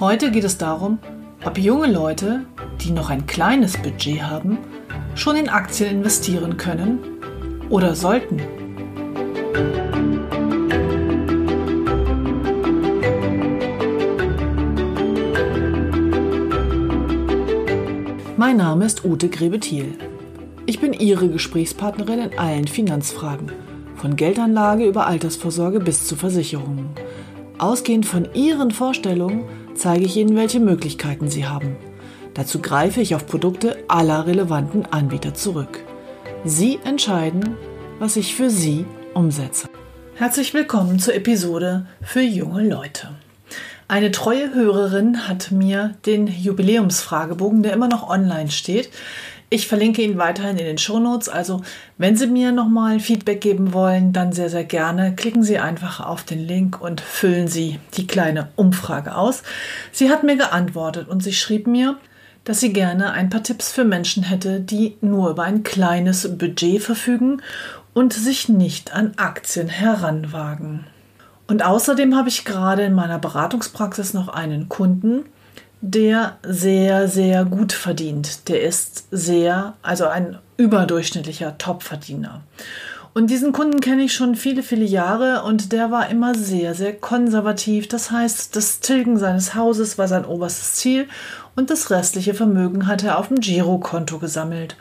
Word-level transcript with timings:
Heute 0.00 0.30
geht 0.30 0.44
es 0.44 0.56
darum, 0.56 0.98
ob 1.44 1.58
junge 1.58 1.86
Leute, 1.86 2.46
die 2.80 2.90
noch 2.90 3.10
ein 3.10 3.26
kleines 3.26 3.76
Budget 3.76 4.22
haben, 4.22 4.56
schon 5.14 5.36
in 5.36 5.50
Aktien 5.50 5.90
investieren 5.90 6.56
können 6.56 7.00
oder 7.68 7.94
sollten. 7.94 8.40
Mein 18.38 18.56
Name 18.56 18.86
ist 18.86 19.04
Ute 19.04 19.28
Grebethiel. 19.28 19.98
Ich 20.64 20.80
bin 20.80 20.94
Ihre 20.94 21.28
Gesprächspartnerin 21.28 22.20
in 22.20 22.38
allen 22.38 22.68
Finanzfragen, 22.68 23.52
von 23.96 24.16
Geldanlage 24.16 24.86
über 24.86 25.06
Altersvorsorge 25.06 25.78
bis 25.80 26.06
zu 26.06 26.16
Versicherungen. 26.16 26.88
Ausgehend 27.58 28.06
von 28.06 28.26
Ihren 28.32 28.70
Vorstellungen 28.70 29.44
zeige 29.74 30.04
ich 30.04 30.16
Ihnen, 30.16 30.36
welche 30.36 30.60
Möglichkeiten 30.60 31.28
Sie 31.28 31.46
haben. 31.46 31.76
Dazu 32.34 32.60
greife 32.60 33.00
ich 33.00 33.14
auf 33.14 33.26
Produkte 33.26 33.76
aller 33.88 34.26
relevanten 34.26 34.86
Anbieter 34.86 35.34
zurück. 35.34 35.80
Sie 36.44 36.78
entscheiden, 36.84 37.56
was 37.98 38.16
ich 38.16 38.34
für 38.34 38.50
Sie 38.50 38.84
umsetze. 39.14 39.68
Herzlich 40.14 40.54
willkommen 40.54 40.98
zur 40.98 41.14
Episode 41.14 41.86
für 42.02 42.20
junge 42.20 42.66
Leute. 42.66 43.08
Eine 43.88 44.12
treue 44.12 44.54
Hörerin 44.54 45.26
hat 45.26 45.50
mir 45.50 45.96
den 46.06 46.28
Jubiläumsfragebogen, 46.28 47.62
der 47.62 47.72
immer 47.72 47.88
noch 47.88 48.08
online 48.08 48.50
steht. 48.50 48.90
Ich 49.52 49.66
verlinke 49.66 50.00
ihn 50.02 50.16
weiterhin 50.16 50.58
in 50.58 50.64
den 50.64 50.78
Shownotes. 50.78 51.28
Also, 51.28 51.62
wenn 51.98 52.16
Sie 52.16 52.28
mir 52.28 52.52
nochmal 52.52 53.00
Feedback 53.00 53.40
geben 53.40 53.72
wollen, 53.72 54.12
dann 54.12 54.32
sehr, 54.32 54.48
sehr 54.48 54.62
gerne. 54.62 55.16
Klicken 55.16 55.42
Sie 55.42 55.58
einfach 55.58 55.98
auf 55.98 56.22
den 56.22 56.38
Link 56.38 56.80
und 56.80 57.00
füllen 57.00 57.48
Sie 57.48 57.80
die 57.96 58.06
kleine 58.06 58.50
Umfrage 58.54 59.16
aus. 59.16 59.42
Sie 59.90 60.08
hat 60.08 60.22
mir 60.22 60.36
geantwortet 60.36 61.08
und 61.08 61.24
sie 61.24 61.32
schrieb 61.32 61.66
mir, 61.66 61.98
dass 62.44 62.60
sie 62.60 62.72
gerne 62.72 63.10
ein 63.10 63.28
paar 63.28 63.42
Tipps 63.42 63.72
für 63.72 63.84
Menschen 63.84 64.22
hätte, 64.22 64.60
die 64.60 64.96
nur 65.00 65.30
über 65.30 65.42
ein 65.42 65.62
kleines 65.64 66.38
Budget 66.38 66.82
verfügen 66.82 67.42
und 67.92 68.12
sich 68.12 68.48
nicht 68.48 68.94
an 68.94 69.14
Aktien 69.16 69.68
heranwagen. 69.68 70.86
Und 71.48 71.64
außerdem 71.64 72.16
habe 72.16 72.28
ich 72.28 72.44
gerade 72.44 72.84
in 72.84 72.94
meiner 72.94 73.18
Beratungspraxis 73.18 74.14
noch 74.14 74.28
einen 74.28 74.68
Kunden, 74.68 75.24
der 75.80 76.38
sehr, 76.42 77.08
sehr 77.08 77.44
gut 77.44 77.72
verdient. 77.72 78.48
Der 78.48 78.62
ist 78.62 79.06
sehr, 79.10 79.74
also 79.82 80.06
ein 80.06 80.38
überdurchschnittlicher 80.56 81.56
Topverdiener. 81.58 82.42
Und 83.12 83.28
diesen 83.30 83.52
Kunden 83.52 83.80
kenne 83.80 84.04
ich 84.04 84.12
schon 84.14 84.36
viele, 84.36 84.62
viele 84.62 84.84
Jahre 84.84 85.42
und 85.42 85.72
der 85.72 85.90
war 85.90 86.10
immer 86.10 86.34
sehr, 86.34 86.74
sehr 86.74 86.92
konservativ. 86.92 87.88
Das 87.88 88.10
heißt, 88.10 88.54
das 88.54 88.80
Tilgen 88.80 89.18
seines 89.18 89.54
Hauses 89.54 89.98
war 89.98 90.06
sein 90.06 90.24
oberstes 90.24 90.74
Ziel 90.74 91.08
und 91.56 91.70
das 91.70 91.90
restliche 91.90 92.34
Vermögen 92.34 92.86
hat 92.86 93.02
er 93.02 93.18
auf 93.18 93.28
dem 93.28 93.40
Girokonto 93.40 94.18
gesammelt. 94.18 94.76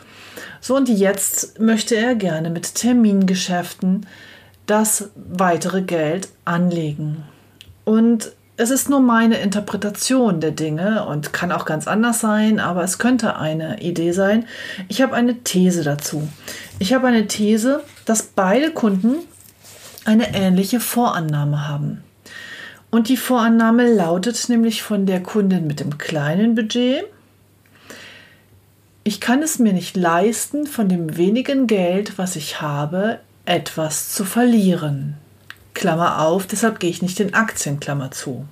So 0.61 0.75
und 0.75 0.89
jetzt 0.89 1.59
möchte 1.59 1.95
er 1.95 2.13
gerne 2.15 2.49
mit 2.49 2.75
Termingeschäften 2.75 4.05
das 4.67 5.09
weitere 5.15 5.81
Geld 5.81 6.29
anlegen. 6.45 7.23
Und 7.83 8.31
es 8.59 8.71
ist 8.71 8.89
nur 8.89 8.99
meine 8.99 9.37
Interpretation 9.37 10.41
der 10.41 10.51
Dinge 10.51 11.05
und 11.05 11.31
kann 11.31 11.53
auch 11.53 11.63
ganz 11.63 11.87
anders 11.87 12.19
sein, 12.19 12.59
aber 12.59 12.83
es 12.83 12.97
könnte 12.97 13.37
eine 13.37 13.81
Idee 13.81 14.11
sein. 14.11 14.45
Ich 14.89 15.01
habe 15.01 15.15
eine 15.15 15.45
These 15.45 15.83
dazu. 15.83 16.27
Ich 16.77 16.93
habe 16.93 17.07
eine 17.07 17.27
These, 17.27 17.81
dass 18.03 18.21
beide 18.23 18.71
Kunden 18.71 19.15
eine 20.03 20.35
ähnliche 20.35 20.81
Vorannahme 20.81 21.69
haben. 21.69 22.03
Und 22.91 23.07
die 23.07 23.15
Vorannahme 23.15 23.93
lautet 23.93 24.49
nämlich 24.49 24.83
von 24.83 25.05
der 25.05 25.23
Kundin 25.23 25.65
mit 25.65 25.79
dem 25.79 25.97
kleinen 25.97 26.53
Budget, 26.53 27.05
ich 29.05 29.21
kann 29.21 29.41
es 29.41 29.57
mir 29.57 29.71
nicht 29.71 29.95
leisten, 29.95 30.67
von 30.67 30.89
dem 30.89 31.15
wenigen 31.15 31.65
Geld, 31.65 32.17
was 32.17 32.35
ich 32.35 32.59
habe, 32.59 33.19
etwas 33.45 34.13
zu 34.13 34.25
verlieren. 34.25 35.15
Klammer 35.79 36.19
auf, 36.19 36.45
deshalb 36.45 36.81
gehe 36.81 36.89
ich 36.89 37.01
nicht 37.01 37.21
in 37.21 37.33
Aktien, 37.33 37.79
Klammer 37.79 38.11
zu. 38.11 38.45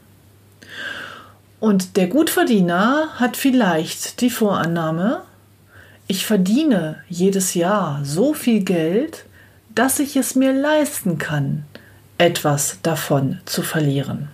Und 1.59 1.97
der 1.97 2.07
Gutverdiener 2.07 3.09
hat 3.15 3.35
vielleicht 3.35 4.21
die 4.21 4.29
Vorannahme, 4.29 5.23
ich 6.07 6.25
verdiene 6.25 7.03
jedes 7.09 7.53
Jahr 7.53 7.99
so 8.05 8.33
viel 8.33 8.63
Geld, 8.63 9.25
dass 9.75 9.99
ich 9.99 10.16
es 10.16 10.35
mir 10.35 10.53
leisten 10.53 11.17
kann, 11.17 11.66
etwas 12.17 12.77
davon 12.81 13.39
zu 13.43 13.61
verlieren. 13.61 14.29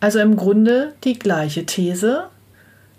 Also 0.00 0.18
im 0.18 0.36
Grunde 0.36 0.94
die 1.04 1.18
gleiche 1.18 1.66
These, 1.66 2.24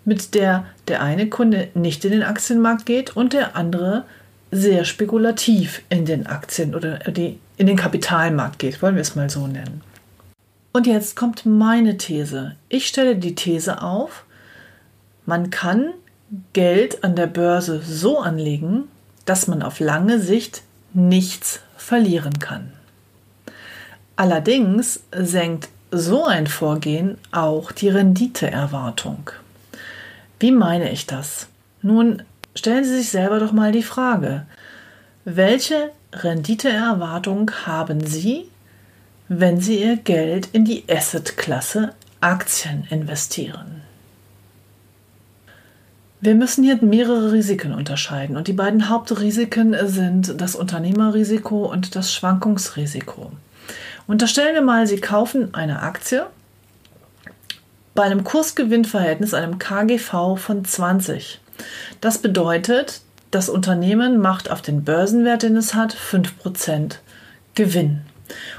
mit 0.05 0.33
der 0.33 0.65
der 0.87 1.01
eine 1.01 1.27
Kunde 1.27 1.67
nicht 1.73 2.05
in 2.05 2.11
den 2.11 2.23
Aktienmarkt 2.23 2.85
geht 2.85 3.17
und 3.17 3.33
der 3.33 3.57
andere 3.57 4.05
sehr 4.51 4.85
spekulativ 4.85 5.81
in 5.89 6.05
den 6.05 6.27
Aktien 6.27 6.75
oder 6.75 7.05
in 7.07 7.67
den 7.67 7.75
Kapitalmarkt 7.75 8.59
geht, 8.59 8.81
wollen 8.81 8.95
wir 8.95 9.01
es 9.01 9.15
mal 9.15 9.29
so 9.29 9.47
nennen. 9.47 9.81
Und 10.73 10.87
jetzt 10.87 11.15
kommt 11.15 11.45
meine 11.45 11.97
These. 11.97 12.55
Ich 12.69 12.87
stelle 12.87 13.15
die 13.15 13.35
These 13.35 13.81
auf, 13.81 14.25
man 15.25 15.49
kann 15.49 15.93
Geld 16.53 17.03
an 17.03 17.15
der 17.15 17.27
Börse 17.27 17.81
so 17.81 18.19
anlegen, 18.19 18.83
dass 19.25 19.47
man 19.47 19.61
auf 19.61 19.79
lange 19.79 20.19
Sicht 20.19 20.61
nichts 20.93 21.61
verlieren 21.77 22.39
kann. 22.39 22.71
Allerdings 24.15 25.01
senkt 25.11 25.69
so 25.91 26.25
ein 26.25 26.47
Vorgehen 26.47 27.17
auch 27.31 27.71
die 27.71 27.89
Renditeerwartung. 27.89 29.29
Wie 30.39 30.51
meine 30.51 30.91
ich 30.91 31.05
das? 31.05 31.47
Nun, 31.81 32.23
stellen 32.57 32.83
Sie 32.83 32.97
sich 32.97 33.09
selber 33.09 33.39
doch 33.39 33.51
mal 33.51 33.71
die 33.71 33.83
Frage, 33.83 34.45
welche 35.25 35.91
Renditeerwartung 36.13 37.51
haben 37.65 38.05
Sie, 38.05 38.49
wenn 39.27 39.59
Sie 39.59 39.83
Ihr 39.83 39.97
Geld 39.97 40.49
in 40.53 40.65
die 40.65 40.83
Assetklasse 40.89 41.93
Aktien 42.19 42.87
investieren? 42.89 43.81
Wir 46.19 46.33
müssen 46.33 46.63
hier 46.63 46.77
mehrere 46.81 47.31
Risiken 47.31 47.73
unterscheiden 47.73 48.37
und 48.37 48.47
die 48.47 48.53
beiden 48.53 48.89
Hauptrisiken 48.89 49.75
sind 49.87 50.41
das 50.41 50.55
Unternehmerrisiko 50.55 51.65
und 51.71 51.95
das 51.95 52.11
Schwankungsrisiko. 52.11 53.31
Unterstellen 54.07 54.55
wir 54.55 54.63
mal, 54.63 54.87
Sie 54.87 54.99
kaufen 54.99 55.53
eine 55.53 55.83
Aktie 55.83 56.25
bei 57.93 58.03
einem 58.03 58.23
Kursgewinnverhältnis, 58.23 59.35
einem 59.35 59.59
KGV 59.59 60.37
von 60.37 60.65
20. 60.65 61.39
Das 62.01 62.19
bedeutet, 62.19 63.01
das 63.31 63.49
Unternehmen 63.49 64.19
macht 64.19 64.49
auf 64.49 64.61
den 64.61 64.83
Börsenwert, 64.83 65.43
den 65.43 65.57
es 65.57 65.73
hat, 65.73 65.95
5% 65.95 66.97
Gewinn. 67.55 68.01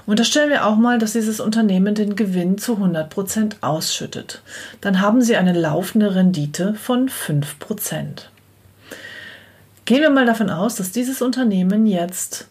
Unterstellen 0.06 0.50
wir 0.50 0.66
auch 0.66 0.76
mal, 0.76 0.98
dass 0.98 1.12
dieses 1.12 1.40
Unternehmen 1.40 1.94
den 1.94 2.16
Gewinn 2.16 2.58
zu 2.58 2.76
100% 2.76 3.56
ausschüttet. 3.60 4.42
Dann 4.80 5.00
haben 5.00 5.20
Sie 5.20 5.36
eine 5.36 5.52
laufende 5.52 6.14
Rendite 6.14 6.74
von 6.74 7.08
5%. 7.08 7.44
Gehen 9.84 10.02
wir 10.02 10.10
mal 10.10 10.26
davon 10.26 10.50
aus, 10.50 10.76
dass 10.76 10.92
dieses 10.92 11.22
Unternehmen 11.22 11.86
jetzt 11.86 12.46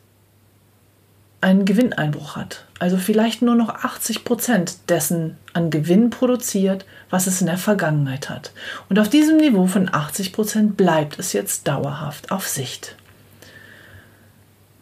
einen 1.42 1.66
Gewinneinbruch 1.66 2.36
hat. 2.36 2.66
Also 2.80 2.98
vielleicht 2.98 3.42
nur 3.42 3.56
noch 3.56 3.70
80 3.70 4.24
Prozent 4.24 4.90
dessen 4.90 5.38
an 5.54 5.70
Gewinn 5.70 6.10
produziert, 6.10 6.86
was 7.10 7.28
es 7.28 7.42
in 7.42 7.48
der 7.48 7.58
Vergangenheit 7.58 8.30
hat. 8.30 8.52
Und 8.90 9.00
auf 9.00 9.10
diesem 9.10 9.38
Niveau 9.38 9.68
von 9.68 9.94
80 9.94 10.34
Prozent 10.34 10.78
bleibt 10.78 11.20
es 11.20 11.34
jetzt 11.34 11.68
dauerhaft 11.68 12.32
auf 12.32 12.48
Sicht. 12.48 12.96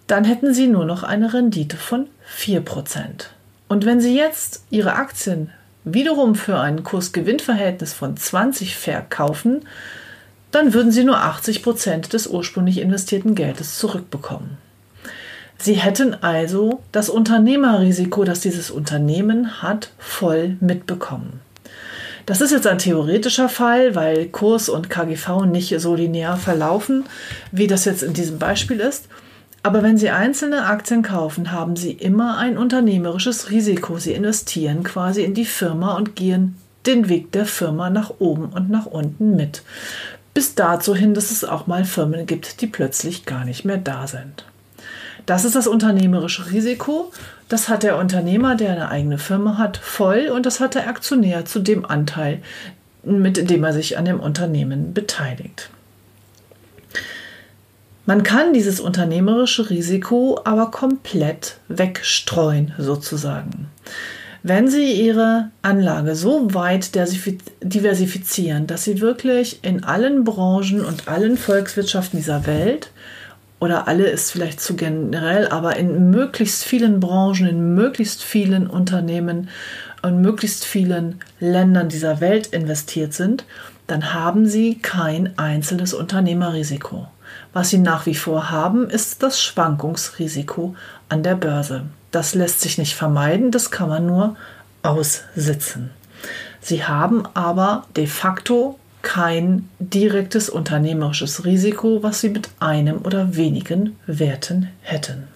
Dann 0.07 0.24
hätten 0.24 0.54
Sie 0.54 0.68
nur 0.68 0.86
noch 0.86 1.04
eine 1.04 1.34
Rendite 1.34 1.78
von 1.78 2.07
4 2.25 2.62
Prozent. 2.62 3.31
Und 3.68 3.86
wenn 3.86 4.00
Sie 4.00 4.16
jetzt 4.16 4.63
Ihre 4.69 4.94
Aktien 4.94 5.50
wiederum 5.84 6.36
für 6.36 6.60
ein 6.60 6.84
Kurs-Gewinn-Verhältnis 6.84 7.94
von 7.94 8.16
20 8.16 8.75
verkaufen, 8.75 9.66
dann 10.52 10.74
würden 10.74 10.92
Sie 10.92 11.04
nur 11.04 11.18
80 11.18 11.63
Prozent 11.63 12.13
des 12.13 12.28
ursprünglich 12.28 12.80
investierten 12.80 13.36
Geldes 13.36 13.78
zurückbekommen. 13.78 14.57
Sie 15.57 15.74
hätten 15.74 16.13
also 16.22 16.81
das 16.92 17.10
Unternehmerrisiko, 17.10 18.24
das 18.24 18.42
dieses 18.42 18.72
Unternehmen 18.72 19.62
hat, 19.62 19.92
voll 19.98 20.57
mitbekommen. 20.60 21.40
Das 22.25 22.42
ist 22.42 22.52
jetzt 22.52 22.66
ein 22.66 22.80
theoretischer 22.80 23.50
Fall, 23.50 23.94
weil 23.94 24.25
Kurs 24.28 24.68
und 24.68 24.90
KGV 24.90 25.46
nicht 25.46 25.80
so 25.80 25.96
linear 25.96 26.38
verlaufen, 26.38 27.04
wie 27.52 27.68
das 27.68 27.86
jetzt 27.86 28.02
in 28.02 28.13
diesem 28.13 28.40
Beispiel 28.40 28.80
ist. 28.80 29.07
Aber 29.62 29.84
wenn 29.84 29.98
Sie 29.98 30.10
einzelne 30.10 30.66
Aktien 30.66 31.02
kaufen, 31.02 31.52
haben 31.52 31.75
Sie 31.75 31.92
immer 31.92 32.38
ein 32.38 32.57
unternehmerisches 32.57 33.52
Risiko. 33.52 33.98
Sie 33.98 34.13
investieren 34.13 34.84
quasi 34.84 35.24
in 35.24 35.34
die 35.34 35.46
Firma 35.46 35.96
und 35.96 36.16
gehen 36.16 36.56
den 36.86 37.10
Weg 37.10 37.31
der 37.31 37.46
Firma 37.46 37.90
nach 37.90 38.13
oben 38.19 38.50
und 38.50 38.69
nach 38.69 38.86
unten 38.86 39.36
mit. 39.36 39.63
Bis 40.34 40.54
dazu 40.54 40.96
hin, 40.96 41.13
dass 41.13 41.31
es 41.31 41.44
auch 41.44 41.68
mal 41.68 41.86
Firmen 41.86 42.25
gibt, 42.25 42.62
die 42.62 42.68
plötzlich 42.68 43.25
gar 43.25 43.46
nicht 43.46 43.66
mehr 43.66 43.78
da 43.78 44.07
sind. 44.07 44.46
Das 45.25 45.45
ist 45.45 45.56
das 45.56 45.68
unternehmerische 45.68 46.51
Risiko. 46.51 47.12
Das 47.50 47.69
hat 47.69 47.83
der 47.83 47.98
Unternehmer, 47.98 48.56
der 48.56 48.72
eine 48.72 48.89
eigene 48.89 49.18
Firma 49.18 49.57
hat, 49.57 49.77
voll 49.77 50.30
und 50.33 50.45
das 50.45 50.60
hat 50.60 50.75
der 50.75 50.88
Aktionär 50.88 51.45
zu 51.45 51.60
dem 51.60 51.86
Anteil, 51.86 52.39
mit 53.04 53.50
dem 53.50 53.63
er 53.63 53.74
sich 53.74 53.98
an 53.98 54.06
dem 54.06 54.19
Unternehmen 54.19 54.94
beteiligt. 54.94 55.69
Man 58.07 58.22
kann 58.22 58.54
dieses 58.54 58.80
unternehmerische 58.80 59.72
Risiko 59.72 60.39
aber 60.44 60.69
komplett 60.69 61.57
wegstreuen, 61.69 62.74
sozusagen. 62.78 63.69
Wenn 64.44 64.68
Sie 64.68 64.92
Ihre 64.92 65.50
Anlage 65.63 66.13
so 66.16 66.54
weit 66.54 66.92
diversifizieren, 66.94 68.68
dass 68.68 68.83
Sie 68.83 69.01
wirklich 69.01 69.63
in 69.63 69.83
allen 69.83 70.24
Branchen 70.24 70.86
und 70.86 71.07
allen 71.07 71.36
Volkswirtschaften 71.36 72.19
dieser 72.19 72.45
Welt 72.45 72.92
oder 73.60 73.88
alle 73.88 74.07
ist 74.07 74.31
vielleicht 74.31 74.60
zu 74.60 74.75
generell, 74.75 75.48
aber 75.48 75.78
in 75.78 76.10
möglichst 76.10 76.63
vielen 76.63 77.00
Branchen, 77.00 77.48
in 77.48 77.74
möglichst 77.75 78.24
vielen 78.24 78.68
Unternehmen 78.68 79.50
und 80.02 80.22
möglichst 80.22 80.66
vielen 80.66 81.19
Ländern 81.40 81.90
dieser 81.90 82.22
Welt 82.22 82.48
investiert 82.48 83.13
sind, 83.13 83.46
dann 83.88 84.13
haben 84.13 84.46
Sie 84.46 84.80
kein 84.80 85.38
einzelnes 85.38 85.94
Unternehmerrisiko. 85.94 87.07
Was 87.54 87.69
sie 87.69 87.78
nach 87.78 88.06
wie 88.06 88.16
vor 88.16 88.52
haben, 88.52 88.90
ist 88.90 89.24
das 89.24 89.42
Schwankungsrisiko 89.42 90.75
an 91.10 91.24
der 91.24 91.36
Börse. 91.36 91.84
Das 92.12 92.36
lässt 92.36 92.62
sich 92.62 92.78
nicht 92.78 92.96
vermeiden, 92.96 93.52
das 93.52 93.72
kann 93.72 93.90
man 93.90 94.06
nur 94.06 94.36
aussitzen. 94.84 95.92
Sie 96.62 96.84
haben 96.84 97.25
aber 97.34 97.86
de 97.96 98.07
facto 98.07 98.80
kein 99.06 99.69
direktes 99.80 100.50
unternehmerisches 100.50 101.46
Risiko, 101.46 102.04
was 102.04 102.19
sie 102.19 102.30
mit 102.30 102.50
einem 102.60 102.98
oder 103.06 103.38
wenigen 103.38 103.96
Werten 104.07 104.68
hätten. 104.81 105.30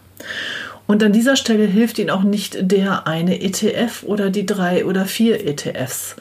Und 0.88 1.04
an 1.04 1.13
dieser 1.13 1.36
Stelle 1.36 1.66
hilft 1.66 2.00
Ihnen 2.00 2.10
auch 2.10 2.24
nicht 2.24 2.57
der 2.60 3.06
eine 3.07 3.42
ETF 3.42 4.04
oder 4.04 4.31
die 4.31 4.48
drei 4.48 4.86
oder 4.86 5.06
vier 5.06 5.45
ETFs, 5.48 6.16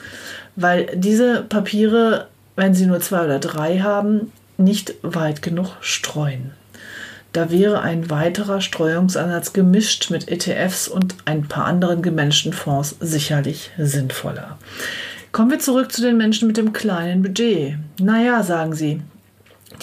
weil 0.57 0.91
diese 0.95 1.43
Papiere, 1.43 2.29
wenn 2.55 2.75
Sie 2.75 2.85
nur 2.85 3.01
zwei 3.01 3.25
oder 3.25 3.39
drei 3.39 3.79
haben, 3.81 4.31
nicht 4.59 4.95
weit 5.03 5.41
genug 5.41 5.77
streuen. 5.81 6.53
Da 7.33 7.51
wäre 7.51 7.81
ein 7.81 8.11
weiterer 8.11 8.61
Streuungsansatz 8.61 9.55
gemischt 9.55 10.11
mit 10.11 10.29
ETFs 10.29 10.87
und 10.87 11.15
ein 11.25 11.49
paar 11.49 11.65
anderen 11.65 12.03
gemanagten 12.03 12.53
Fonds 12.53 12.97
sicherlich 13.01 13.71
sinnvoller. 13.79 14.59
Kommen 15.39 15.53
wir 15.53 15.61
zurück 15.61 15.93
zu 15.93 16.03
den 16.03 16.17
Menschen 16.17 16.49
mit 16.49 16.57
dem 16.57 16.73
kleinen 16.73 17.23
Budget. 17.23 17.77
Naja, 18.01 18.43
sagen 18.43 18.75
sie, 18.75 19.03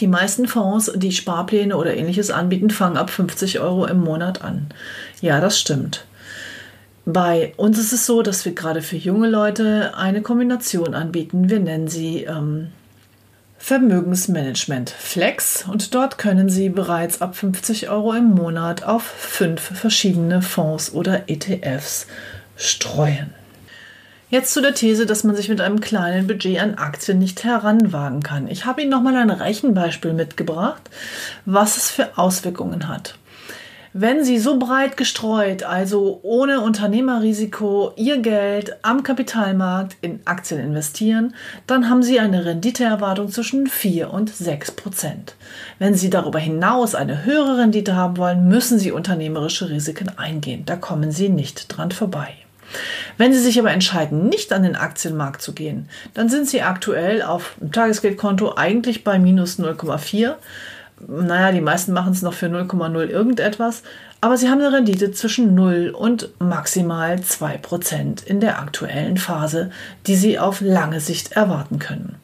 die 0.02 0.08
meisten 0.08 0.50
Fonds, 0.50 0.92
die 0.94 1.14
Sparpläne 1.14 1.78
oder 1.78 1.96
ähnliches 1.96 2.30
anbieten, 2.30 2.70
fangen 2.72 2.98
ab 2.98 3.10
50 3.10 3.62
Euro 3.62 3.86
im 3.86 4.02
Monat 4.02 4.42
an. 4.42 4.68
Ja, 5.22 5.40
das 5.40 5.58
stimmt. 5.58 6.08
Bei 7.06 7.54
uns 7.56 7.80
ist 7.80 7.94
es 7.94 8.06
so, 8.06 8.22
dass 8.22 8.44
wir 8.44 8.54
gerade 8.54 8.82
für 8.82 8.98
junge 8.98 9.30
Leute 9.30 9.96
eine 9.96 10.22
Kombination 10.22 10.94
anbieten. 10.94 11.50
Wir 11.50 11.62
nennen 11.62 11.88
sie 11.88 12.24
ähm, 12.24 12.68
Vermögensmanagement 13.58 14.90
Flex 14.90 15.64
und 15.72 15.96
dort 15.96 16.18
können 16.18 16.50
Sie 16.50 16.68
bereits 16.68 17.22
ab 17.22 17.38
50 17.38 17.88
Euro 17.88 18.12
im 18.12 18.32
Monat 18.32 18.84
auf 18.84 19.04
fünf 19.04 19.62
verschiedene 19.62 20.42
Fonds 20.42 20.94
oder 20.94 21.30
ETFs 21.30 22.08
streuen. 22.58 23.34
Jetzt 24.30 24.54
zu 24.54 24.62
der 24.62 24.74
These, 24.74 25.06
dass 25.06 25.24
man 25.24 25.36
sich 25.36 25.50
mit 25.50 25.62
einem 25.62 25.80
kleinen 25.80 26.26
Budget 26.26 26.60
an 26.60 26.76
Aktien 26.76 27.20
nicht 27.20 27.44
heranwagen 27.44 28.24
kann. 28.24 28.48
Ich 28.48 28.66
habe 28.66 28.82
Ihnen 28.82 28.90
nochmal 28.90 29.16
ein 29.16 29.30
Rechenbeispiel 29.30 30.14
mitgebracht, 30.14 30.90
was 31.46 31.78
es 31.78 31.92
für 31.92 32.18
Auswirkungen 32.18 32.88
hat. 32.88 33.20
Wenn 33.94 34.26
Sie 34.26 34.40
so 34.40 34.58
breit 34.58 34.98
gestreut, 34.98 35.64
also 35.64 36.20
ohne 36.24 36.60
Unternehmerrisiko, 36.62 37.94
Ihr 37.96 38.18
Geld 38.18 38.76
am 38.82 39.04
Kapitalmarkt 39.04 39.96
in 40.02 40.20
Aktien 40.26 40.60
investieren, 40.60 41.34
dann 41.66 41.88
haben 41.88 42.04
Sie 42.04 42.20
eine 42.20 42.44
Renditeerwartung 42.46 43.30
zwischen 43.30 43.68
4 43.68 44.12
und 44.12 44.36
6 44.36 44.72
Prozent. 44.72 45.36
Wenn 45.80 45.94
Sie 45.94 46.10
darüber 46.10 46.40
hinaus 46.40 46.94
eine 46.94 47.26
höhere 47.26 47.60
Rendite 47.60 47.96
haben 47.96 48.18
wollen, 48.18 48.50
müssen 48.50 48.80
Sie 48.80 48.92
unternehmerische 48.92 49.70
Risiken 49.70 50.10
eingehen. 50.18 50.64
Da 50.66 50.76
kommen 50.76 51.12
Sie 51.12 51.30
nicht 51.30 51.68
dran 51.70 51.92
vorbei. 51.92 52.34
Wenn 53.18 53.34
Sie 53.34 53.40
sich 53.40 53.60
aber 53.60 53.72
entscheiden, 53.72 54.28
nicht 54.30 54.54
an 54.54 54.64
den 54.64 54.76
Aktienmarkt 54.76 55.42
zu 55.42 55.54
gehen, 55.54 55.90
dann 56.14 56.30
sind 56.30 56.48
Sie 56.48 56.62
aktuell 56.62 57.22
auf 57.22 57.56
dem 57.60 57.72
Tagesgeldkonto 57.72 58.56
eigentlich 58.56 59.04
bei 59.04 59.20
minus 59.20 59.60
0,4 59.60 60.36
naja, 61.08 61.52
die 61.52 61.62
meisten 61.62 61.94
machen 61.94 62.14
es 62.14 62.22
noch 62.22 62.34
für 62.34 62.46
0,0 62.46 63.08
irgendetwas, 63.08 63.84
aber 64.22 64.38
sie 64.38 64.50
haben 64.50 64.62
eine 64.62 64.72
Rendite 64.72 65.12
zwischen 65.12 65.54
0 65.54 65.94
und 65.96 66.30
maximal 66.40 67.16
2% 67.16 68.26
in 68.26 68.40
der 68.40 68.60
aktuellen 68.60 69.18
Phase, 69.18 69.72
die 70.08 70.16
sie 70.16 70.40
auf 70.40 70.62
lange 70.62 71.02
Sicht 71.02 71.34
erwarten 71.34 71.80
können. 71.80 72.16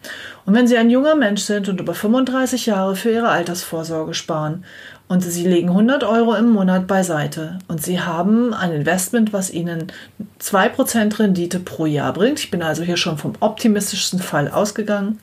Und 0.45 0.55
wenn 0.55 0.67
Sie 0.67 0.77
ein 0.77 0.89
junger 0.89 1.15
Mensch 1.15 1.41
sind 1.41 1.69
und 1.69 1.79
über 1.79 1.93
35 1.93 2.65
Jahre 2.65 2.95
für 2.95 3.11
Ihre 3.11 3.29
Altersvorsorge 3.29 4.15
sparen 4.15 4.65
und 5.11 5.19
Sie 5.19 5.45
legen 5.45 5.67
100 5.67 6.05
Euro 6.05 6.35
im 6.35 6.51
Monat 6.51 6.87
beiseite 6.87 7.59
und 7.67 7.83
Sie 7.83 7.99
haben 7.99 8.53
ein 8.53 8.71
Investment, 8.71 9.33
was 9.33 9.51
Ihnen 9.51 9.91
2% 10.39 11.19
Rendite 11.19 11.59
pro 11.59 11.85
Jahr 11.85 12.13
bringt, 12.13 12.39
ich 12.39 12.49
bin 12.49 12.63
also 12.63 12.81
hier 12.81 12.95
schon 12.95 13.17
vom 13.17 13.33
optimistischsten 13.41 14.19
Fall 14.19 14.49
ausgegangen, 14.49 15.19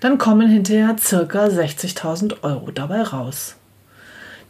dann 0.00 0.16
kommen 0.16 0.48
hinterher 0.48 0.96
circa 0.98 1.44
60.000 1.44 2.44
Euro 2.44 2.70
dabei 2.70 3.02
raus. 3.02 3.56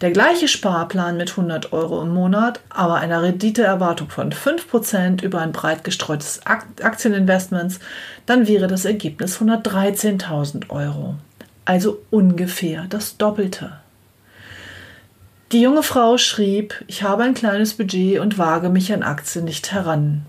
Der 0.02 0.12
gleiche 0.12 0.46
Sparplan 0.46 1.16
mit 1.16 1.30
100 1.30 1.72
Euro 1.72 2.02
im 2.02 2.14
Monat, 2.14 2.60
aber 2.70 2.94
einer 2.94 3.22
Renditeerwartung 3.22 4.08
von 4.08 4.30
5% 4.30 5.20
über 5.20 5.40
ein 5.40 5.50
breit 5.50 5.82
gestreutes 5.82 6.42
Aktieninvestments, 6.44 7.80
dann 8.24 8.46
wäre 8.46 8.68
das 8.68 8.84
Ergebnis 8.84 9.40
113.000 9.40 10.70
Euro. 10.70 11.16
Also 11.64 11.98
ungefähr 12.10 12.86
das 12.88 13.16
Doppelte. 13.16 13.80
Die 15.52 15.60
junge 15.60 15.84
Frau 15.84 16.18
schrieb, 16.18 16.74
ich 16.88 17.04
habe 17.04 17.22
ein 17.22 17.34
kleines 17.34 17.74
Budget 17.74 18.18
und 18.18 18.36
wage 18.36 18.68
mich 18.68 18.92
an 18.92 19.04
Aktien 19.04 19.44
nicht 19.44 19.70
heran. 19.70 20.26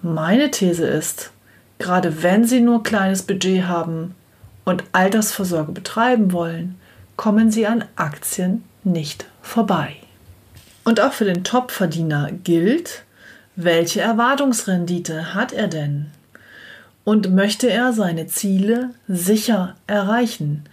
Meine 0.00 0.50
These 0.50 0.86
ist, 0.86 1.30
gerade 1.78 2.22
wenn 2.22 2.44
Sie 2.44 2.60
nur 2.60 2.82
kleines 2.82 3.22
Budget 3.22 3.64
haben 3.64 4.14
und 4.64 4.84
Altersvorsorge 4.92 5.72
betreiben 5.72 6.32
wollen, 6.32 6.76
kommen 7.16 7.50
Sie 7.50 7.66
an 7.66 7.84
Aktien 7.96 8.64
nicht 8.82 9.26
vorbei. 9.42 9.96
Und 10.84 11.00
auch 11.00 11.12
für 11.12 11.26
den 11.26 11.44
Topverdiener 11.44 12.30
gilt, 12.32 13.04
welche 13.56 14.00
Erwartungsrendite 14.00 15.34
hat 15.34 15.52
er 15.52 15.68
denn? 15.68 16.06
Und 17.04 17.34
möchte 17.34 17.70
er 17.70 17.92
seine 17.92 18.26
Ziele 18.26 18.90
sicher 19.06 19.74
erreichen? 19.86 20.64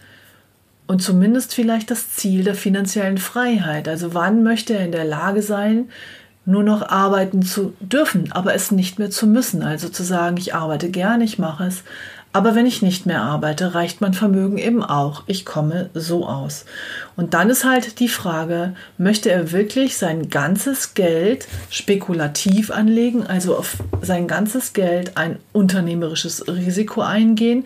Und 0.92 1.02
zumindest 1.02 1.54
vielleicht 1.54 1.90
das 1.90 2.12
Ziel 2.12 2.44
der 2.44 2.54
finanziellen 2.54 3.18
Freiheit. 3.18 3.88
Also 3.88 4.14
wann 4.14 4.44
möchte 4.44 4.74
er 4.74 4.84
in 4.84 4.92
der 4.92 5.06
Lage 5.06 5.42
sein, 5.42 5.88
nur 6.44 6.64
noch 6.64 6.82
arbeiten 6.82 7.44
zu 7.44 7.74
dürfen, 7.80 8.34
aber 8.34 8.56
es 8.56 8.72
nicht 8.72 9.00
mehr 9.00 9.10
zu 9.10 9.26
müssen. 9.26 9.64
Also 9.64 9.88
zu 9.88 10.04
sagen, 10.04 10.36
ich 10.36 10.54
arbeite 10.54 10.90
gern, 10.90 11.22
ich 11.22 11.40
mache 11.40 11.64
es, 11.64 11.84
aber 12.34 12.56
wenn 12.56 12.66
ich 12.66 12.82
nicht 12.82 13.06
mehr 13.06 13.22
arbeite, 13.22 13.74
reicht 13.74 14.02
mein 14.02 14.14
Vermögen 14.14 14.58
eben 14.58 14.84
auch. 14.84 15.24
Ich 15.28 15.46
komme 15.46 15.90
so 15.94 16.28
aus. 16.28 16.66
Und 17.16 17.34
dann 17.34 17.50
ist 17.50 17.64
halt 17.64 18.02
die 18.02 18.10
Frage, 18.10 18.76
möchte 18.98 19.32
er 19.32 19.54
wirklich 19.54 19.98
sein 19.98 20.30
ganzes 20.30 20.94
Geld 20.94 21.48
spekulativ 21.70 22.70
anlegen, 22.70 23.26
also 23.26 23.56
auf 23.56 23.78
sein 24.02 24.28
ganzes 24.28 24.74
Geld 24.74 25.16
ein 25.16 25.40
unternehmerisches 25.54 26.50
Risiko 26.50 27.00
eingehen? 27.00 27.66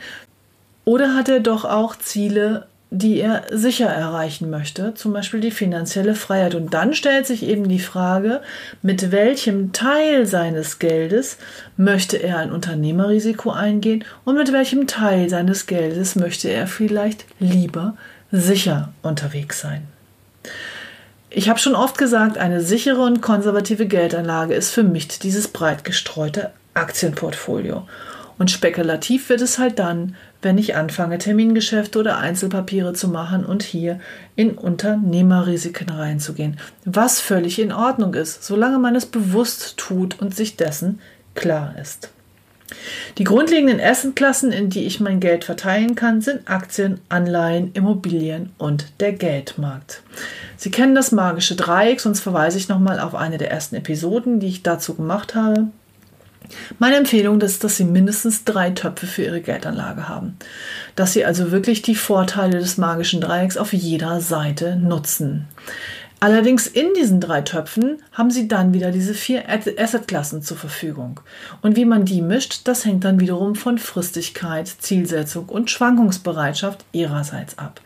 Oder 0.83 1.15
hat 1.15 1.27
er 1.27 1.39
doch 1.39 1.65
auch 1.65 1.95
Ziele, 1.95 2.67
die 2.97 3.19
er 3.19 3.43
sicher 3.51 3.87
erreichen 3.87 4.49
möchte, 4.49 4.93
zum 4.93 5.11
Beispiel 5.11 5.41
die 5.41 5.51
finanzielle 5.51 6.15
Freiheit. 6.15 6.55
Und 6.55 6.73
dann 6.73 6.93
stellt 6.93 7.27
sich 7.27 7.43
eben 7.43 7.67
die 7.67 7.79
Frage, 7.79 8.41
mit 8.81 9.11
welchem 9.11 9.73
Teil 9.73 10.25
seines 10.25 10.79
Geldes 10.79 11.37
möchte 11.75 12.17
er 12.17 12.37
ein 12.37 12.51
Unternehmerrisiko 12.51 13.51
eingehen 13.51 14.05
und 14.23 14.35
mit 14.35 14.53
welchem 14.53 14.87
Teil 14.87 15.29
seines 15.29 15.67
Geldes 15.67 16.15
möchte 16.15 16.49
er 16.49 16.67
vielleicht 16.67 17.25
lieber 17.39 17.97
sicher 18.31 18.93
unterwegs 19.01 19.59
sein. 19.59 19.87
Ich 21.29 21.49
habe 21.49 21.59
schon 21.59 21.75
oft 21.75 21.97
gesagt, 21.97 22.37
eine 22.37 22.61
sichere 22.61 23.01
und 23.01 23.21
konservative 23.21 23.87
Geldanlage 23.87 24.53
ist 24.53 24.71
für 24.71 24.83
mich 24.83 25.19
dieses 25.19 25.49
breit 25.49 25.83
gestreute 25.83 26.51
Aktienportfolio. 26.73 27.85
Und 28.37 28.51
spekulativ 28.51 29.29
wird 29.29 29.41
es 29.41 29.59
halt 29.59 29.79
dann, 29.79 30.15
wenn 30.41 30.57
ich 30.57 30.75
anfange, 30.75 31.17
Termingeschäfte 31.17 31.99
oder 31.99 32.17
Einzelpapiere 32.17 32.93
zu 32.93 33.07
machen 33.07 33.45
und 33.45 33.63
hier 33.63 33.99
in 34.35 34.51
Unternehmerrisiken 34.51 35.89
reinzugehen. 35.89 36.59
Was 36.83 37.21
völlig 37.21 37.59
in 37.59 37.71
Ordnung 37.71 38.13
ist, 38.13 38.43
solange 38.43 38.77
man 38.77 38.95
es 38.95 39.05
bewusst 39.05 39.77
tut 39.77 40.19
und 40.19 40.35
sich 40.35 40.57
dessen 40.57 40.99
klar 41.33 41.75
ist. 41.81 42.09
Die 43.17 43.23
grundlegenden 43.23 43.79
Assetklassen, 43.79 44.51
in 44.51 44.69
die 44.69 44.85
ich 44.85 44.99
mein 44.99 45.19
Geld 45.19 45.43
verteilen 45.43 45.95
kann, 45.95 46.21
sind 46.21 46.49
Aktien, 46.49 46.99
Anleihen, 47.09 47.71
Immobilien 47.73 48.49
und 48.57 48.87
der 48.99 49.13
Geldmarkt. 49.13 50.01
Sie 50.57 50.71
kennen 50.71 50.95
das 50.95 51.11
magische 51.11 51.55
Dreieck, 51.55 51.99
sonst 51.99 52.21
verweise 52.21 52.57
ich 52.57 52.67
nochmal 52.67 52.99
auf 52.99 53.13
eine 53.13 53.37
der 53.37 53.51
ersten 53.51 53.75
Episoden, 53.75 54.39
die 54.39 54.47
ich 54.47 54.63
dazu 54.63 54.95
gemacht 54.95 55.35
habe. 55.35 55.67
Meine 56.79 56.97
Empfehlung 56.97 57.41
ist, 57.41 57.63
dass 57.63 57.77
Sie 57.77 57.83
mindestens 57.83 58.43
drei 58.43 58.71
Töpfe 58.71 59.07
für 59.07 59.23
Ihre 59.23 59.41
Geldanlage 59.41 60.09
haben. 60.09 60.37
Dass 60.95 61.13
Sie 61.13 61.25
also 61.25 61.51
wirklich 61.51 61.81
die 61.81 61.95
Vorteile 61.95 62.59
des 62.59 62.77
magischen 62.77 63.21
Dreiecks 63.21 63.57
auf 63.57 63.73
jeder 63.73 64.21
Seite 64.21 64.75
nutzen. 64.75 65.47
Allerdings 66.21 66.65
in 66.65 66.93
diesen 66.95 67.19
drei 67.19 67.41
Töpfen 67.41 68.01
haben 68.13 68.31
Sie 68.31 68.47
dann 68.47 68.73
wieder 68.73 68.89
diese 68.91 69.13
vier 69.13 69.43
Assetklassen 69.47 70.41
zur 70.41 70.57
Verfügung. 70.57 71.19
Und 71.61 71.75
wie 71.75 71.85
man 71.85 72.05
die 72.05 72.21
mischt, 72.21 72.61
das 72.67 72.85
hängt 72.85 73.03
dann 73.03 73.19
wiederum 73.19 73.53
von 73.55 73.77
Fristigkeit, 73.77 74.67
Zielsetzung 74.67 75.49
und 75.49 75.69
Schwankungsbereitschaft 75.69 76.85
Ihrerseits 76.93 77.59
ab. 77.59 77.81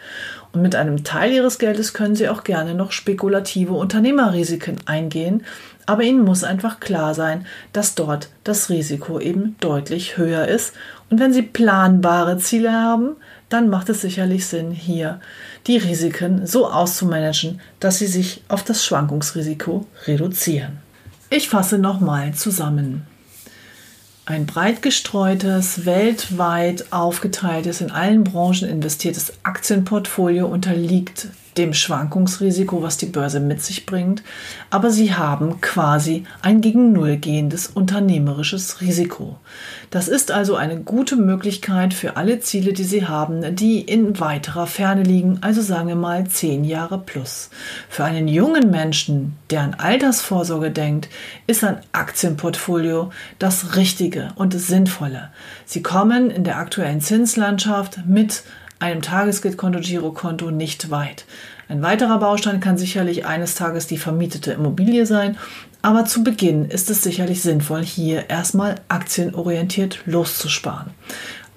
Und 0.54 0.62
mit 0.62 0.76
einem 0.76 1.04
Teil 1.04 1.34
Ihres 1.34 1.60
Geldes 1.60 1.94
können 1.94 2.16
Sie 2.16 2.30
auch 2.30 2.44
gerne 2.44 2.76
noch 2.76 2.92
spekulative 2.92 3.74
Unternehmerrisiken 3.74 4.78
eingehen, 4.86 5.44
aber 5.90 6.04
Ihnen 6.04 6.24
muss 6.24 6.44
einfach 6.44 6.80
klar 6.80 7.16
sein, 7.16 7.48
dass 7.74 7.96
dort 7.96 8.30
das 8.44 8.70
Risiko 8.70 9.20
eben 9.20 9.56
deutlich 9.60 10.18
höher 10.18 10.48
ist. 10.48 10.74
Und 11.10 11.20
wenn 11.20 11.34
Sie 11.34 11.42
planbare 11.42 12.38
Ziele 12.38 12.72
haben, 12.72 13.16
dann 13.50 13.70
macht 13.70 13.90
es 13.90 14.02
sicherlich 14.02 14.46
Sinn, 14.46 14.70
hier 14.70 15.20
die 15.66 15.78
Risiken 15.78 16.46
so 16.46 16.70
auszumanagen, 16.70 17.60
dass 17.80 17.98
sie 17.98 18.06
sich 18.06 18.44
auf 18.50 18.64
das 18.64 18.86
Schwankungsrisiko 18.86 19.88
reduzieren. 20.06 20.78
Ich 21.32 21.50
fasse 21.50 21.80
nochmal 21.80 22.36
zusammen. 22.36 23.08
Ein 24.28 24.46
breit 24.46 24.84
gestreutes, 24.84 25.88
weltweit 25.88 26.94
aufgeteiltes, 26.94 27.82
in 27.82 27.90
allen 27.90 28.24
Branchen 28.24 28.70
investiertes 28.70 29.34
Aktienportfolio 29.42 30.46
unterliegt 30.46 31.30
dem 31.60 31.74
Schwankungsrisiko, 31.74 32.82
was 32.82 32.98
die 32.98 33.06
Börse 33.06 33.42
mit 33.42 33.62
sich 33.62 33.86
bringt, 33.86 34.24
aber 34.70 34.90
sie 34.90 35.14
haben 35.14 35.60
quasi 35.60 36.24
ein 36.42 36.62
gegen 36.62 36.94
Null 36.94 37.18
gehendes 37.18 37.68
unternehmerisches 37.68 38.80
Risiko. 38.82 39.38
Das 39.90 40.08
ist 40.08 40.32
also 40.32 40.56
eine 40.56 40.80
gute 40.80 41.18
Möglichkeit 41.18 41.94
für 41.94 42.16
alle 42.16 42.40
Ziele, 42.40 42.72
die 42.72 42.86
sie 42.86 43.06
haben, 43.06 43.56
die 43.56 43.82
in 43.82 44.20
weiterer 44.20 44.68
Ferne 44.68 45.04
liegen, 45.04 45.40
also 45.42 45.62
sagen 45.62 45.90
wir 45.90 45.96
mal 45.96 46.28
zehn 46.28 46.64
Jahre 46.64 46.98
plus. 46.98 47.50
Für 47.90 48.06
einen 48.06 48.30
jungen 48.30 48.72
Menschen, 48.72 49.36
der 49.50 49.62
an 49.62 49.74
Altersvorsorge 49.74 50.72
denkt, 50.72 51.10
ist 51.46 51.64
ein 51.64 51.82
Aktienportfolio 51.92 53.12
das 53.38 53.76
Richtige 53.76 54.30
und 54.36 54.54
das 54.54 54.68
Sinnvolle. 54.68 55.30
Sie 55.66 55.84
kommen 55.84 56.32
in 56.32 56.46
der 56.46 56.58
aktuellen 56.58 57.02
Zinslandschaft 57.02 58.06
mit 58.06 58.44
einem 58.80 59.02
Tagesgeldkonto, 59.02 59.80
Girokonto 59.80 60.52
nicht 60.52 60.90
weit. 60.90 61.26
Ein 61.68 61.82
weiterer 61.82 62.20
Baustein 62.20 62.60
kann 62.60 62.78
sicherlich 62.78 63.26
eines 63.26 63.56
Tages 63.56 63.88
die 63.88 63.98
vermietete 63.98 64.52
Immobilie 64.52 65.06
sein, 65.06 65.38
aber 65.82 66.06
zu 66.06 66.24
Beginn 66.24 66.66
ist 66.66 66.90
es 66.90 67.04
sicherlich 67.04 67.42
sinnvoll, 67.42 67.84
hier 67.84 68.30
erstmal 68.30 68.76
aktienorientiert 68.88 70.00
loszusparen. 70.06 70.92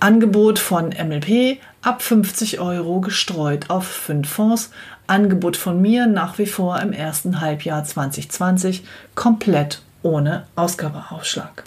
Angebot 0.00 0.58
von 0.58 0.88
MLP 0.88 1.58
ab 1.80 2.02
50 2.02 2.60
Euro 2.60 3.00
gestreut 3.00 3.70
auf 3.70 3.86
fünf 3.86 4.28
Fonds. 4.28 4.70
Angebot 5.06 5.56
von 5.56 5.80
mir 5.80 6.06
nach 6.06 6.38
wie 6.38 6.46
vor 6.46 6.80
im 6.80 6.92
ersten 6.92 7.40
Halbjahr 7.40 7.84
2020 7.84 8.84
komplett 9.14 9.82
ohne 10.02 10.46
Ausgabeaufschlag. 10.56 11.64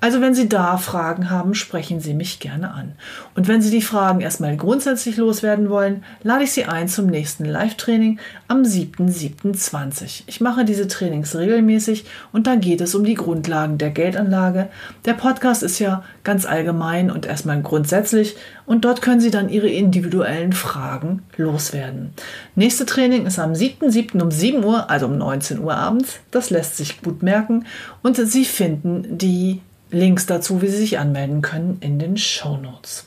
Also 0.00 0.20
wenn 0.20 0.34
Sie 0.34 0.48
da 0.48 0.76
Fragen 0.76 1.30
haben, 1.30 1.54
sprechen 1.54 2.00
Sie 2.00 2.12
mich 2.12 2.38
gerne 2.38 2.72
an. 2.72 2.92
Und 3.34 3.48
wenn 3.48 3.62
Sie 3.62 3.70
die 3.70 3.82
Fragen 3.82 4.20
erstmal 4.20 4.56
grundsätzlich 4.56 5.16
loswerden 5.16 5.70
wollen, 5.70 6.04
lade 6.22 6.44
ich 6.44 6.52
Sie 6.52 6.64
ein 6.64 6.88
zum 6.88 7.06
nächsten 7.06 7.44
Live-Training 7.44 8.18
am 8.46 8.62
7.7.20. 8.62 10.24
Ich 10.26 10.40
mache 10.40 10.64
diese 10.64 10.86
Trainings 10.86 11.34
regelmäßig 11.34 12.04
und 12.32 12.46
da 12.46 12.56
geht 12.56 12.82
es 12.82 12.94
um 12.94 13.04
die 13.04 13.14
Grundlagen 13.14 13.78
der 13.78 13.90
Geldanlage. 13.90 14.68
Der 15.06 15.14
Podcast 15.14 15.62
ist 15.62 15.78
ja 15.78 16.04
ganz 16.24 16.44
allgemein 16.44 17.10
und 17.10 17.26
erstmal 17.26 17.60
grundsätzlich 17.62 18.36
und 18.66 18.84
dort 18.84 19.00
können 19.00 19.20
Sie 19.20 19.30
dann 19.30 19.48
Ihre 19.48 19.68
individuellen 19.68 20.52
Fragen 20.52 21.22
loswerden. 21.36 22.12
Nächste 22.54 22.84
Training 22.84 23.26
ist 23.26 23.38
am 23.38 23.52
7.7. 23.52 24.20
um 24.20 24.30
7 24.30 24.62
Uhr, 24.62 24.90
also 24.90 25.06
um 25.06 25.16
19 25.16 25.60
Uhr 25.60 25.74
abends. 25.74 26.20
Das 26.30 26.50
lässt 26.50 26.76
sich 26.76 27.00
gut 27.00 27.22
merken 27.22 27.64
und 28.02 28.16
Sie 28.16 28.44
finden 28.44 29.16
die 29.16 29.62
Links 29.96 30.26
dazu, 30.26 30.62
wie 30.62 30.68
Sie 30.68 30.78
sich 30.78 30.98
anmelden 30.98 31.42
können, 31.42 31.78
in 31.80 31.98
den 31.98 32.16
Show 32.16 32.56
Notes. 32.56 33.06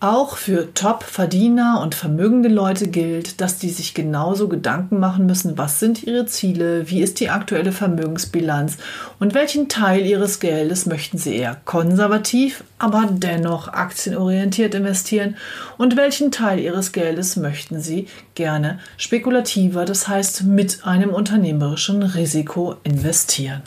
Auch 0.00 0.36
für 0.36 0.74
Top-Verdiener 0.74 1.80
und 1.82 1.96
vermögende 1.96 2.48
Leute 2.48 2.86
gilt, 2.86 3.40
dass 3.40 3.58
die 3.58 3.70
sich 3.70 3.94
genauso 3.94 4.46
Gedanken 4.46 5.00
machen 5.00 5.26
müssen, 5.26 5.58
was 5.58 5.80
sind 5.80 6.04
ihre 6.04 6.24
Ziele, 6.26 6.88
wie 6.88 7.02
ist 7.02 7.18
die 7.18 7.30
aktuelle 7.30 7.72
Vermögensbilanz 7.72 8.76
und 9.18 9.34
welchen 9.34 9.68
Teil 9.68 10.06
ihres 10.06 10.38
Geldes 10.38 10.86
möchten 10.86 11.18
sie 11.18 11.34
eher 11.34 11.56
konservativ, 11.64 12.62
aber 12.78 13.08
dennoch 13.10 13.66
aktienorientiert 13.66 14.76
investieren 14.76 15.36
und 15.78 15.96
welchen 15.96 16.30
Teil 16.30 16.60
ihres 16.60 16.92
Geldes 16.92 17.34
möchten 17.34 17.80
sie 17.80 18.06
gerne 18.36 18.78
spekulativer, 18.98 19.84
das 19.84 20.06
heißt 20.06 20.44
mit 20.44 20.86
einem 20.86 21.10
unternehmerischen 21.10 22.04
Risiko 22.04 22.76
investieren 22.84 23.62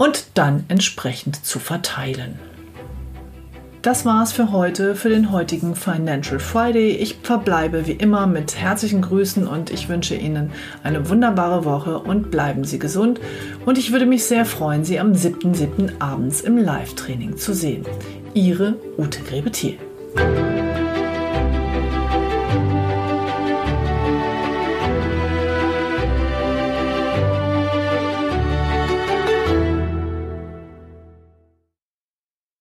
und 0.00 0.28
dann 0.32 0.64
entsprechend 0.68 1.44
zu 1.44 1.58
verteilen. 1.58 2.38
Das 3.82 4.06
war's 4.06 4.32
für 4.32 4.50
heute, 4.50 4.94
für 4.94 5.10
den 5.10 5.30
heutigen 5.30 5.74
Financial 5.74 6.38
Friday. 6.38 6.92
Ich 6.92 7.18
verbleibe 7.22 7.86
wie 7.86 7.92
immer 7.92 8.26
mit 8.26 8.56
herzlichen 8.56 9.02
Grüßen 9.02 9.46
und 9.46 9.70
ich 9.70 9.90
wünsche 9.90 10.14
Ihnen 10.14 10.52
eine 10.82 11.10
wunderbare 11.10 11.66
Woche 11.66 11.98
und 11.98 12.30
bleiben 12.30 12.64
Sie 12.64 12.78
gesund. 12.78 13.20
Und 13.66 13.76
ich 13.76 13.92
würde 13.92 14.06
mich 14.06 14.24
sehr 14.24 14.46
freuen, 14.46 14.84
Sie 14.84 14.98
am 14.98 15.12
7.7. 15.12 15.92
abends 15.98 16.40
im 16.40 16.56
Live-Training 16.56 17.36
zu 17.36 17.52
sehen. 17.52 17.84
Ihre 18.32 18.76
Ute 18.96 19.20
Grebethiel. 19.22 19.78